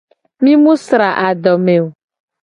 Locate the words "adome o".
1.27-1.87